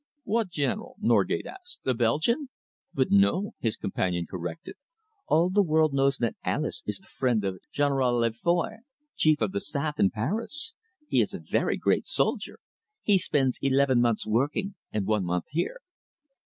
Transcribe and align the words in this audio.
"What 0.23 0.49
General?" 0.49 0.95
Norgate 0.99 1.45
asked. 1.45 1.81
"A 1.85 1.93
Belgian?" 1.93 2.49
"But 2.91 3.11
no," 3.11 3.53
his 3.59 3.77
companion 3.77 4.25
corrected. 4.27 4.73
"All 5.27 5.51
the 5.51 5.61
world 5.61 5.93
knows 5.93 6.17
that 6.17 6.35
Alice 6.43 6.81
is 6.87 6.97
the 6.97 7.05
friend 7.07 7.45
of 7.45 7.59
General 7.71 8.15
le 8.15 8.31
Foys, 8.31 8.79
chief 9.15 9.41
of 9.41 9.51
the 9.51 9.59
staff 9.59 9.99
in 9.99 10.09
Paris. 10.09 10.73
He 11.07 11.21
is 11.21 11.35
a 11.35 11.39
very 11.39 11.77
great 11.77 12.07
soldier. 12.07 12.57
He 13.03 13.19
spends 13.19 13.59
eleven 13.61 14.01
months 14.01 14.25
working 14.25 14.73
and 14.91 15.05
one 15.05 15.23
month 15.23 15.45
here." 15.51 15.81